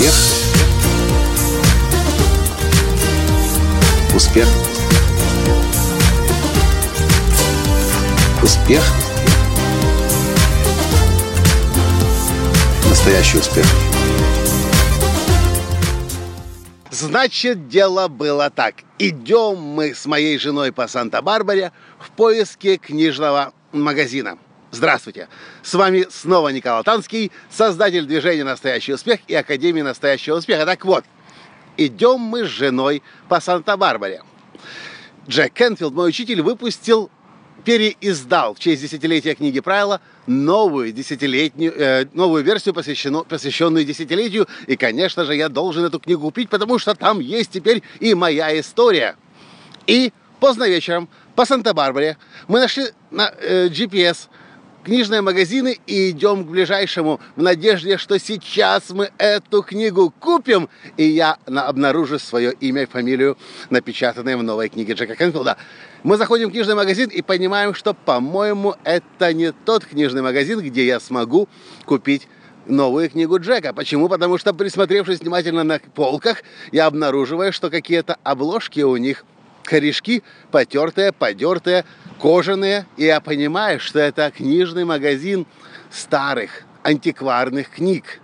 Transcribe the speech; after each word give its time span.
Успех. 0.00 0.14
Успех. 4.14 4.48
Успех. 8.42 8.82
Настоящий 12.88 13.38
успех. 13.38 13.66
Значит, 16.90 17.68
дело 17.68 18.08
было 18.08 18.48
так. 18.48 18.76
Идем 18.98 19.58
мы 19.58 19.94
с 19.94 20.06
моей 20.06 20.38
женой 20.38 20.72
по 20.72 20.88
Санта-Барбаре 20.88 21.72
в 21.98 22.10
поиске 22.12 22.78
книжного 22.78 23.52
магазина. 23.72 24.38
Здравствуйте! 24.72 25.28
С 25.64 25.74
вами 25.74 26.06
снова 26.10 26.50
Николай 26.50 26.84
Танский, 26.84 27.32
создатель 27.50 28.06
движения 28.06 28.44
«Настоящий 28.44 28.92
успех» 28.92 29.18
и 29.26 29.34
Академии 29.34 29.82
«Настоящего 29.82 30.36
успеха». 30.36 30.64
Так 30.64 30.84
вот, 30.84 31.04
идем 31.76 32.20
мы 32.20 32.44
с 32.44 32.48
женой 32.48 33.02
по 33.28 33.40
Санта-Барбаре. 33.40 34.22
Джек 35.26 35.52
Кенфилд, 35.54 35.92
мой 35.92 36.08
учитель, 36.08 36.40
выпустил, 36.40 37.10
переиздал 37.64 38.54
в 38.54 38.60
честь 38.60 38.82
десятилетия 38.82 39.34
книги 39.34 39.58
правила 39.58 40.00
новую 40.28 40.92
десятилетнюю, 40.92 41.72
э, 41.76 42.06
новую 42.12 42.44
версию, 42.44 42.72
посвященную, 42.72 43.24
посвященную 43.24 43.84
десятилетию. 43.84 44.46
И, 44.68 44.76
конечно 44.76 45.24
же, 45.24 45.34
я 45.34 45.48
должен 45.48 45.84
эту 45.84 45.98
книгу 45.98 46.22
купить, 46.22 46.48
потому 46.48 46.78
что 46.78 46.94
там 46.94 47.18
есть 47.18 47.50
теперь 47.50 47.82
и 47.98 48.14
моя 48.14 48.58
история. 48.60 49.16
И 49.88 50.12
поздно 50.38 50.68
вечером 50.68 51.08
по 51.34 51.44
Санта-Барбаре 51.44 52.18
мы 52.46 52.60
нашли 52.60 52.84
на 53.10 53.34
э, 53.36 53.66
GPS 53.66 54.28
книжные 54.84 55.20
магазины 55.20 55.78
и 55.86 56.10
идем 56.10 56.44
к 56.44 56.48
ближайшему 56.48 57.20
в 57.36 57.42
надежде, 57.42 57.98
что 57.98 58.18
сейчас 58.18 58.90
мы 58.90 59.10
эту 59.18 59.62
книгу 59.62 60.12
купим, 60.18 60.68
и 60.96 61.04
я 61.04 61.38
обнаружу 61.46 62.18
свое 62.18 62.52
имя 62.52 62.82
и 62.82 62.86
фамилию, 62.86 63.36
напечатанные 63.70 64.36
в 64.36 64.42
новой 64.42 64.68
книге 64.68 64.94
Джека 64.94 65.16
Кенфилда. 65.16 65.56
Мы 66.02 66.16
заходим 66.16 66.48
в 66.48 66.52
книжный 66.52 66.74
магазин 66.74 67.08
и 67.08 67.22
понимаем, 67.22 67.74
что, 67.74 67.94
по-моему, 67.94 68.74
это 68.84 69.32
не 69.32 69.52
тот 69.52 69.84
книжный 69.84 70.22
магазин, 70.22 70.60
где 70.60 70.86
я 70.86 71.00
смогу 71.00 71.48
купить 71.84 72.26
новую 72.66 73.10
книгу 73.10 73.38
Джека. 73.38 73.72
Почему? 73.72 74.08
Потому 74.08 74.38
что, 74.38 74.54
присмотревшись 74.54 75.20
внимательно 75.20 75.64
на 75.64 75.78
полках, 75.78 76.42
я 76.72 76.86
обнаруживаю, 76.86 77.52
что 77.52 77.70
какие-то 77.70 78.16
обложки 78.22 78.80
у 78.80 78.96
них 78.96 79.24
корешки 79.70 80.24
потертые, 80.50 81.12
подертые, 81.12 81.84
кожаные. 82.20 82.86
И 82.96 83.04
я 83.04 83.20
понимаю, 83.20 83.78
что 83.78 84.00
это 84.00 84.32
книжный 84.36 84.84
магазин 84.84 85.46
старых 85.92 86.62
антикварных 86.82 87.70
книг. 87.70 88.20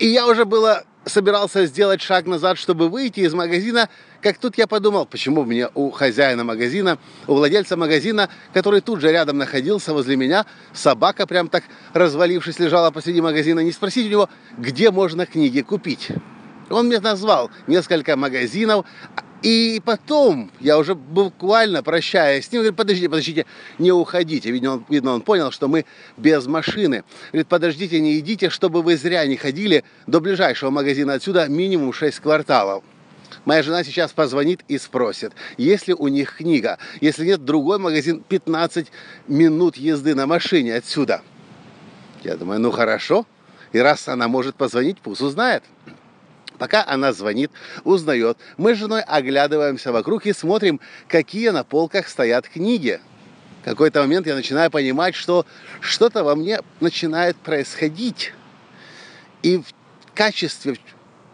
И 0.00 0.08
я 0.08 0.26
уже 0.26 0.44
было 0.44 0.82
собирался 1.04 1.66
сделать 1.66 2.02
шаг 2.02 2.26
назад, 2.26 2.58
чтобы 2.58 2.88
выйти 2.88 3.20
из 3.20 3.32
магазина, 3.32 3.88
как 4.20 4.38
тут 4.38 4.58
я 4.58 4.66
подумал, 4.66 5.06
почему 5.06 5.44
мне 5.44 5.68
у 5.74 5.90
хозяина 5.90 6.44
магазина, 6.44 6.98
у 7.26 7.34
владельца 7.34 7.76
магазина, 7.76 8.28
который 8.52 8.80
тут 8.80 9.00
же 9.00 9.10
рядом 9.10 9.38
находился 9.38 9.94
возле 9.94 10.16
меня, 10.16 10.44
собака 10.74 11.26
прям 11.26 11.48
так 11.48 11.64
развалившись 11.94 12.58
лежала 12.58 12.90
посреди 12.90 13.20
магазина, 13.22 13.60
не 13.60 13.72
спросить 13.72 14.06
у 14.06 14.10
него, 14.10 14.28
где 14.58 14.90
можно 14.90 15.24
книги 15.24 15.60
купить. 15.60 16.08
Он 16.68 16.88
мне 16.88 17.00
назвал 17.00 17.50
несколько 17.66 18.16
магазинов, 18.16 18.84
и 19.42 19.80
потом, 19.84 20.50
я 20.58 20.78
уже 20.78 20.94
буквально 20.94 21.82
прощаясь 21.82 22.46
с 22.46 22.52
ним, 22.52 22.62
говорит, 22.62 22.76
подождите, 22.76 23.08
подождите, 23.08 23.46
не 23.78 23.92
уходите. 23.92 24.50
Видно 24.50 24.72
он, 24.72 24.84
видно, 24.88 25.12
он 25.12 25.22
понял, 25.22 25.52
что 25.52 25.68
мы 25.68 25.84
без 26.16 26.46
машины. 26.46 27.04
Говорит, 27.30 27.46
подождите, 27.46 28.00
не 28.00 28.18
идите, 28.18 28.50
чтобы 28.50 28.82
вы 28.82 28.96
зря 28.96 29.24
не 29.26 29.36
ходили 29.36 29.84
до 30.06 30.20
ближайшего 30.20 30.70
магазина 30.70 31.14
отсюда 31.14 31.46
минимум 31.48 31.92
6 31.92 32.18
кварталов. 32.18 32.82
Моя 33.44 33.62
жена 33.62 33.84
сейчас 33.84 34.12
позвонит 34.12 34.64
и 34.66 34.76
спросит, 34.76 35.32
есть 35.56 35.86
ли 35.86 35.94
у 35.94 36.08
них 36.08 36.36
книга. 36.36 36.78
Если 37.00 37.24
нет, 37.24 37.44
другой 37.44 37.78
магазин 37.78 38.24
15 38.28 38.88
минут 39.28 39.76
езды 39.76 40.14
на 40.14 40.26
машине 40.26 40.74
отсюда. 40.74 41.22
Я 42.24 42.36
думаю, 42.36 42.60
ну 42.60 42.72
хорошо. 42.72 43.24
И 43.72 43.78
раз 43.78 44.08
она 44.08 44.28
может 44.28 44.56
позвонить, 44.56 44.98
пусть 45.00 45.20
узнает. 45.20 45.62
Пока 46.58 46.84
она 46.86 47.12
звонит, 47.12 47.50
узнает, 47.84 48.36
мы 48.56 48.74
с 48.74 48.78
женой 48.78 49.02
оглядываемся 49.02 49.92
вокруг 49.92 50.26
и 50.26 50.32
смотрим, 50.32 50.80
какие 51.06 51.50
на 51.50 51.64
полках 51.64 52.08
стоят 52.08 52.48
книги. 52.48 53.00
В 53.62 53.64
какой-то 53.64 54.00
момент 54.00 54.26
я 54.26 54.34
начинаю 54.34 54.70
понимать, 54.70 55.14
что 55.14 55.46
что-то 55.80 56.24
во 56.24 56.34
мне 56.34 56.60
начинает 56.80 57.36
происходить. 57.36 58.32
И 59.42 59.58
в 59.58 60.14
качестве, 60.14 60.76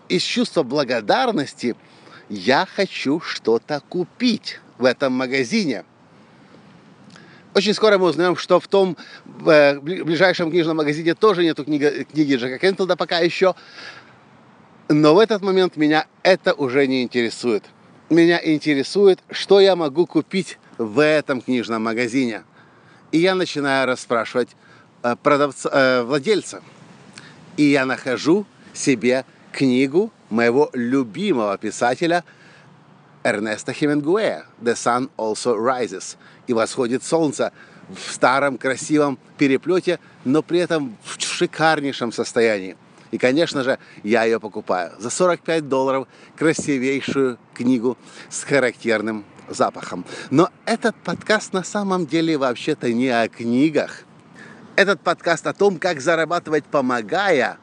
из 0.09 0.23
чувства 0.23 0.63
благодарности 0.63 1.75
я 2.29 2.67
хочу 2.67 3.21
что-то 3.21 3.81
купить 3.89 4.61
в 4.79 4.85
этом 4.85 5.13
магазине. 5.13 5.85
Очень 7.55 7.73
скоро 7.73 7.99
мы 7.99 8.07
узнаем, 8.07 8.37
что 8.37 8.59
в 8.59 8.67
том 8.67 8.97
э, 9.47 9.79
ближайшем 9.79 10.51
книжном 10.51 10.79
магазине 10.79 11.15
тоже 11.15 11.45
нету 11.45 11.65
книги, 11.65 12.05
книги 12.13 12.35
Джека 12.35 12.59
Кенфилда 12.59 12.97
пока 12.97 13.21
еще. 13.21 13.55
Но 14.89 15.15
в 15.15 15.19
этот 15.19 15.43
момент 15.43 15.77
меня 15.77 16.07
это 16.23 16.53
уже 16.53 16.87
не 16.87 17.03
интересует. 17.03 17.65
Меня 18.11 18.39
интересует, 18.43 19.21
что 19.31 19.61
я 19.61 19.77
могу 19.77 20.07
купить 20.07 20.59
в 20.77 21.03
этом 21.03 21.41
книжном 21.41 21.85
магазине. 21.85 22.45
И 23.11 23.19
я 23.19 23.35
начинаю 23.35 23.87
расспрашивать 23.87 24.51
э, 25.03 25.17
продавца, 25.23 25.71
э, 25.73 26.03
владельца. 26.03 26.63
И 27.57 27.65
я 27.65 27.87
нахожу 27.87 28.45
себе 28.75 29.25
книгу 29.53 30.13
моего 30.29 30.69
любимого 30.75 31.57
писателя 31.57 32.25
Эрнеста 33.23 33.73
Хемингуэя 33.73 34.45
«The 34.61 34.75
Sun 34.75 35.11
Also 35.17 35.57
Rises» 35.57 36.17
и 36.47 36.53
«Восходит 36.53 37.03
солнце» 37.03 37.53
в 37.89 38.13
старом 38.13 38.59
красивом 38.59 39.19
переплете, 39.39 39.99
но 40.25 40.43
при 40.43 40.59
этом 40.59 40.97
в 41.05 41.19
шикарнейшем 41.23 42.13
состоянии. 42.13 42.77
И, 43.15 43.19
конечно 43.19 43.63
же, 43.63 43.79
я 44.03 44.25
ее 44.25 44.41
покупаю 44.41 44.91
за 44.99 45.09
45 45.09 45.69
долларов 45.69 46.09
красивейшую 46.37 47.39
книгу 47.55 47.97
с 48.29 48.43
характерным 48.43 49.25
запахом. 49.49 50.05
Но 50.31 50.51
этот 50.67 50.97
подкаст 50.97 51.53
на 51.53 51.63
самом 51.63 52.07
деле 52.09 52.37
вообще-то 52.37 52.93
не 52.93 53.11
о 53.11 53.29
книгах. 53.29 54.01
Этот 54.75 55.01
подкаст 55.01 55.47
о 55.47 55.53
том, 55.53 55.79
как 55.79 56.01
зарабатывать 56.01 56.65
помогая, 56.65 57.59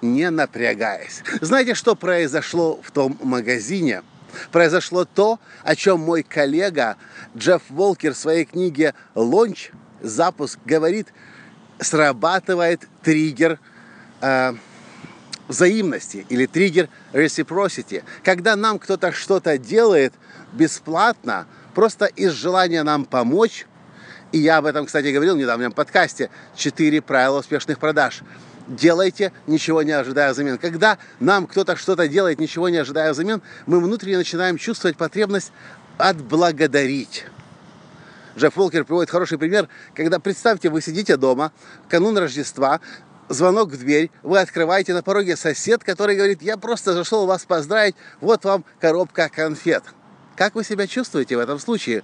не 0.00 0.30
напрягаясь. 0.30 1.22
Знаете, 1.42 1.74
что 1.74 1.94
произошло 1.94 2.80
в 2.82 2.90
том 2.90 3.18
магазине? 3.22 4.02
Произошло 4.50 5.04
то, 5.04 5.40
о 5.62 5.76
чем 5.76 6.00
мой 6.00 6.22
коллега 6.22 6.96
Джефф 7.36 7.60
Волкер 7.68 8.14
в 8.14 8.16
своей 8.16 8.46
книге 8.46 8.94
«Лонч. 9.14 9.72
Запуск» 10.00 10.58
говорит, 10.64 11.08
срабатывает 11.80 12.88
триггер– 13.02 13.60
взаимности 15.48 16.26
или 16.28 16.46
триггер 16.46 16.88
reciprocity, 17.12 18.02
когда 18.22 18.56
нам 18.56 18.78
кто-то 18.78 19.12
что-то 19.12 19.58
делает 19.58 20.14
бесплатно, 20.52 21.46
просто 21.74 22.06
из 22.06 22.32
желания 22.32 22.82
нам 22.82 23.04
помочь, 23.04 23.66
и 24.32 24.38
я 24.38 24.58
об 24.58 24.66
этом, 24.66 24.86
кстати, 24.86 25.08
говорил 25.08 25.34
в 25.34 25.38
недавнем 25.38 25.72
подкасте 25.72 26.30
«Четыре 26.56 27.00
правила 27.02 27.40
успешных 27.40 27.78
продаж». 27.78 28.22
Делайте, 28.66 29.30
ничего 29.46 29.82
не 29.82 29.92
ожидая 29.92 30.32
взамен. 30.32 30.56
Когда 30.56 30.96
нам 31.20 31.46
кто-то 31.46 31.76
что-то 31.76 32.08
делает, 32.08 32.40
ничего 32.40 32.70
не 32.70 32.78
ожидая 32.78 33.12
взамен, 33.12 33.42
мы 33.66 33.78
внутренне 33.78 34.16
начинаем 34.16 34.56
чувствовать 34.56 34.96
потребность 34.96 35.52
отблагодарить. 35.98 37.26
Джефф 38.36 38.56
Волкер 38.56 38.84
приводит 38.84 39.10
хороший 39.10 39.38
пример, 39.38 39.68
когда, 39.94 40.18
представьте, 40.18 40.70
вы 40.70 40.80
сидите 40.80 41.16
дома, 41.16 41.52
канун 41.88 42.16
Рождества, 42.16 42.80
звонок 43.28 43.70
в 43.70 43.78
дверь, 43.78 44.10
вы 44.22 44.38
открываете 44.38 44.94
на 44.94 45.02
пороге 45.02 45.36
сосед, 45.36 45.84
который 45.84 46.16
говорит, 46.16 46.42
я 46.42 46.56
просто 46.56 46.92
зашел 46.92 47.26
вас 47.26 47.44
поздравить, 47.44 47.94
вот 48.20 48.44
вам 48.44 48.64
коробка 48.80 49.28
конфет. 49.28 49.82
Как 50.36 50.54
вы 50.54 50.64
себя 50.64 50.86
чувствуете 50.86 51.36
в 51.36 51.40
этом 51.40 51.58
случае? 51.58 52.02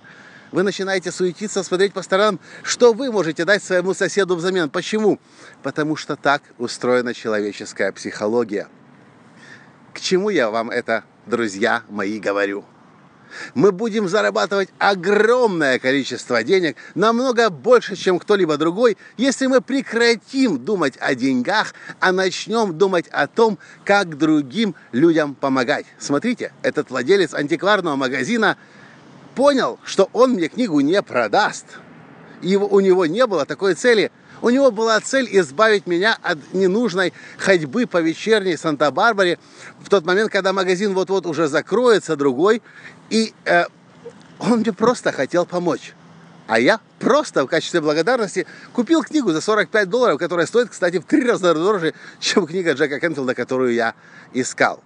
Вы 0.53 0.63
начинаете 0.63 1.13
суетиться, 1.13 1.63
смотреть 1.63 1.93
по 1.93 2.03
сторонам, 2.03 2.41
что 2.63 2.93
вы 2.93 3.13
можете 3.13 3.45
дать 3.45 3.63
своему 3.63 3.95
соседу 3.95 4.35
взамен. 4.35 4.69
Почему? 4.69 5.21
Потому 5.63 5.97
что 5.97 6.17
так 6.17 6.43
устроена 6.59 7.15
человеческая 7.15 7.93
психология. 7.93 8.69
К 9.95 10.01
чему 10.01 10.31
я 10.31 10.51
вам 10.51 10.71
это, 10.71 11.05
друзья 11.27 11.83
мои, 11.89 12.19
говорю? 12.19 12.65
Мы 13.55 13.73
будем 13.73 14.09
зарабатывать 14.09 14.69
огромное 14.79 15.79
количество 15.79 16.43
денег, 16.43 16.77
намного 16.95 17.51
больше, 17.51 17.97
чем 17.97 18.19
кто-либо 18.19 18.57
другой, 18.57 18.97
если 19.17 19.47
мы 19.47 19.61
прекратим 19.61 20.59
думать 20.59 20.95
о 21.01 21.15
деньгах, 21.15 21.75
а 22.01 22.13
начнем 22.13 22.77
думать 22.77 23.07
о 23.09 23.27
том, 23.27 23.59
как 23.85 24.19
другим 24.19 24.75
людям 24.93 25.35
помогать. 25.35 25.87
Смотрите, 25.99 26.53
этот 26.63 26.91
владелец 26.91 27.35
антикварного 27.35 27.97
магазина 27.97 28.57
понял, 29.35 29.79
что 29.85 30.09
он 30.13 30.33
мне 30.33 30.49
книгу 30.49 30.81
не 30.81 31.03
продаст. 31.03 31.67
И 32.43 32.57
у 32.57 32.81
него 32.81 33.07
не 33.07 33.27
было 33.27 33.45
такой 33.47 33.75
цели. 33.75 34.11
У 34.43 34.49
него 34.49 34.71
была 34.71 34.99
цель 35.01 35.29
избавить 35.33 35.87
меня 35.87 36.17
от 36.23 36.39
ненужной 36.55 37.13
ходьбы 37.37 37.87
по 37.87 37.99
вечерней 37.99 38.57
Санта-Барбаре 38.57 39.39
в 39.81 39.91
тот 39.91 40.07
момент, 40.07 40.33
когда 40.33 40.53
магазин 40.53 40.95
вот-вот 40.95 41.27
уже 41.27 41.47
закроется, 41.47 42.17
другой. 42.17 42.63
И 43.11 43.35
э, 43.45 43.65
он 44.39 44.61
мне 44.61 44.73
просто 44.73 45.13
хотел 45.13 45.45
помочь. 45.45 45.93
А 46.47 46.59
я 46.59 46.81
просто 46.99 47.45
в 47.45 47.47
качестве 47.47 47.81
благодарности 47.81 48.47
купил 48.73 49.05
книгу 49.05 49.31
за 49.31 49.41
45 49.41 49.89
долларов, 49.89 50.19
которая 50.19 50.47
стоит, 50.47 50.71
кстати, 50.71 50.99
в 50.99 51.05
три 51.05 51.25
раза 51.25 51.55
дороже, 51.55 51.95
чем 52.19 52.47
книга 52.47 52.73
Джека 52.73 52.99
Кенфилда, 52.99 53.35
которую 53.35 53.75
я 53.75 53.95
искал. 54.33 54.83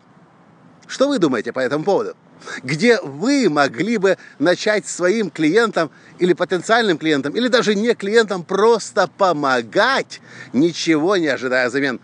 Что 0.86 1.08
вы 1.08 1.18
думаете 1.18 1.52
по 1.52 1.60
этому 1.60 1.84
поводу? 1.84 2.16
Где 2.62 3.00
вы 3.00 3.48
могли 3.48 3.98
бы 3.98 4.16
начать 4.38 4.86
своим 4.86 5.30
клиентам 5.30 5.90
или 6.18 6.32
потенциальным 6.32 6.98
клиентам, 6.98 7.34
или 7.34 7.48
даже 7.48 7.74
не 7.74 7.94
клиентам, 7.94 8.42
просто 8.42 9.08
помогать, 9.18 10.20
ничего 10.52 11.16
не 11.16 11.28
ожидая 11.28 11.68
взамен? 11.68 12.00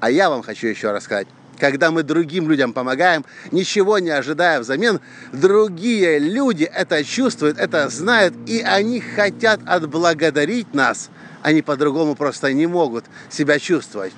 А 0.00 0.10
я 0.10 0.30
вам 0.30 0.42
хочу 0.42 0.66
еще 0.66 0.90
рассказать 0.90 1.28
когда 1.62 1.92
мы 1.92 2.02
другим 2.02 2.50
людям 2.50 2.72
помогаем, 2.72 3.24
ничего 3.52 4.00
не 4.00 4.10
ожидая 4.10 4.58
взамен, 4.58 5.00
другие 5.32 6.18
люди 6.18 6.64
это 6.64 7.04
чувствуют, 7.04 7.56
это 7.56 7.88
знают, 7.88 8.34
и 8.46 8.60
они 8.62 9.00
хотят 9.00 9.60
отблагодарить 9.64 10.74
нас. 10.74 11.08
Они 11.40 11.62
по-другому 11.62 12.16
просто 12.16 12.52
не 12.52 12.66
могут 12.66 13.04
себя 13.30 13.60
чувствовать. 13.60 14.12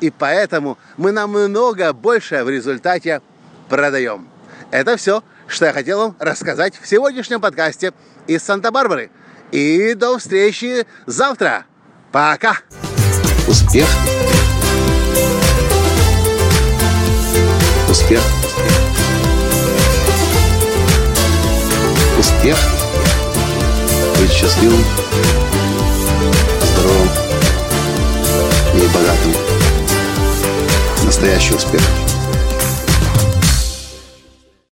И 0.00 0.08
поэтому 0.10 0.78
мы 0.96 1.12
намного 1.12 1.92
больше 1.92 2.42
в 2.44 2.48
результате 2.48 3.20
продаем. 3.68 4.26
Это 4.70 4.96
все, 4.96 5.22
что 5.46 5.66
я 5.66 5.72
хотел 5.72 5.98
вам 5.98 6.16
рассказать 6.18 6.74
в 6.80 6.86
сегодняшнем 6.86 7.40
подкасте 7.40 7.92
из 8.26 8.42
Санта-Барбары. 8.42 9.10
И 9.52 9.94
до 9.94 10.18
встречи 10.18 10.86
завтра. 11.06 11.66
Пока! 12.10 12.58
Успех! 13.46 13.86
Успех! 17.88 18.20
Успех! 22.18 22.56
Быть 24.18 24.32
счастливым, 24.32 24.84
здоровым 26.62 27.08
и 28.74 28.86
богатым. 28.94 29.34
Настоящий 31.04 31.54
успех! 31.54 31.82